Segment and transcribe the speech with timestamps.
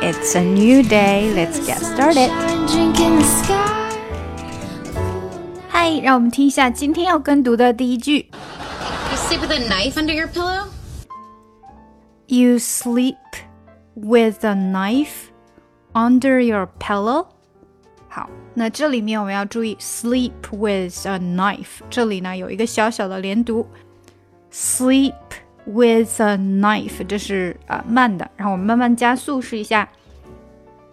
[0.00, 1.32] It's a new day.
[1.34, 2.30] Let's get started.
[5.68, 8.30] 嗨，让我们听一下今天要跟读的第一句。
[9.10, 10.66] You sleep with a knife under your pillow?
[12.26, 13.16] You sleep
[13.94, 15.30] with a knife
[15.92, 17.26] under your pillow.
[18.08, 23.66] 好，那这里面我们要注意 sleep with a knife，这里呢有一个小小的连读，
[24.52, 25.14] sleep
[25.66, 29.88] with a knife，这是啊、呃、慢的，然后我们慢慢加速试一下，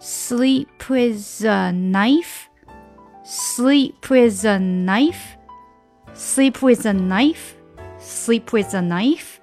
[0.02, 9.38] sleep with a knife，sleep with a knife，sleep with a knife，sleep with a knife，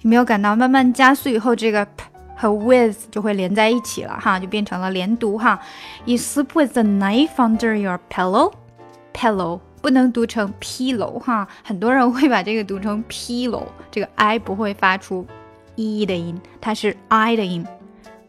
[0.00, 2.04] 有没有感到慢慢加速以后这个 p
[2.36, 5.60] 和 with 就会连在一起了哈，就变成了连读哈。
[6.04, 8.52] You sleep with a knife under your pillow.
[9.12, 15.25] Pillow 不能读成 pillow 哈，很多人会把这个读成 pillow，这个 i 不会发出
[15.75, 17.65] e 的音，它是 i 的音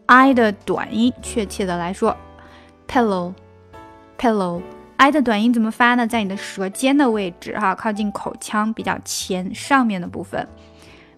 [0.05, 1.13] ，i 的短音。
[1.21, 2.15] 确切的来说
[2.87, 6.07] ，pillow，pillow，i 的短音怎么发呢？
[6.07, 10.47] 在你的舌尖的位置哈，靠近口腔比较前上面的部分。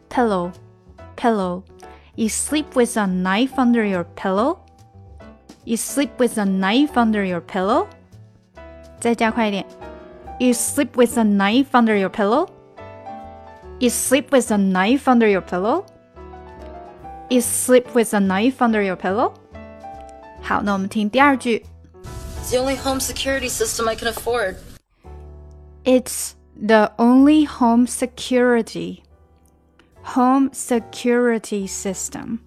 [0.09, 1.61] pillow，pillow。
[2.15, 4.57] You sleep with a knife under your pillow?
[5.63, 7.87] You sleep with a knife under your pillow?
[8.99, 9.65] 再加快一点。
[10.38, 12.48] You sleep with a knife under your pillow?
[13.80, 15.84] You sleep with a knife under your pillow?
[17.30, 19.34] You sleep with a knife under your pillow?
[20.40, 21.64] 好，那我们听第二句。
[22.42, 24.56] It's the only home security system I can afford.
[25.84, 29.02] It's the only home security
[30.16, 32.40] home security system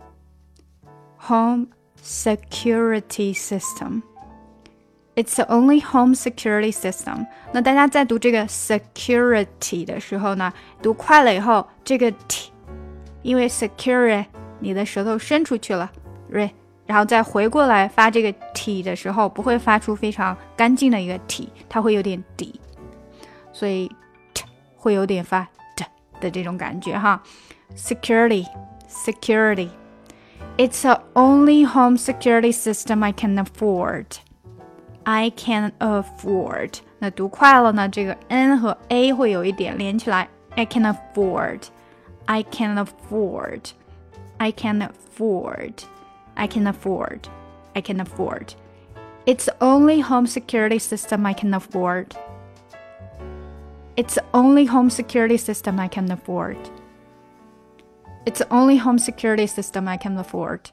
[1.29, 1.67] home
[2.01, 4.03] security system
[5.15, 12.51] it's the only home security system 那大家在读这个 security 的时候呢读快了以后这个 t
[13.21, 14.25] 因为 security
[14.59, 15.91] 你的舌头伸出去了
[16.31, 16.49] r
[16.85, 22.59] 然后再回过来发这个 t 的时候不会发出非常干净的一个 t 它会有点底
[23.51, 23.89] 所以
[24.33, 24.43] t
[24.75, 25.47] 会有点发
[26.21, 27.21] 的这种感觉哈。
[27.75, 28.45] Security,
[28.87, 29.71] security.
[30.57, 34.19] It's the only home security system I can afford.
[35.05, 36.79] I can afford.
[36.99, 40.27] 那读快了呢，这个 n 和 a 会有一点连起来。
[40.55, 41.63] I can afford.
[42.25, 43.71] I can afford.
[44.37, 45.83] I can afford.
[46.35, 47.21] I can afford.
[47.73, 48.53] I can afford.
[49.25, 52.15] It's the only home security system I can afford.
[53.95, 56.57] It's the only home security system I can afford.
[58.25, 60.71] It's the only home security system I can afford.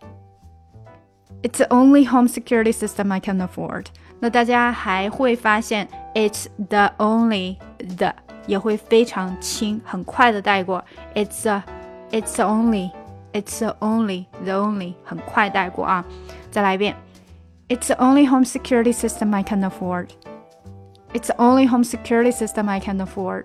[1.43, 3.87] It's the only home security system I can afford.
[4.21, 7.56] 那大家还会发现，it's the only
[7.97, 8.12] the
[8.47, 10.84] 也会非常轻，很快的带过。
[11.15, 11.62] It's a,
[12.10, 12.91] it's the only,
[13.32, 16.04] it's the only, the only 很快带过啊。
[16.50, 16.97] 再来一遍，
[17.69, 20.09] It's the only home security system I can afford.
[21.12, 23.44] It's the only home security system I can afford.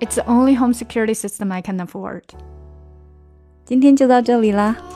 [0.00, 2.22] It's the only home security system I can afford.
[3.64, 4.76] 今天就到这里啦！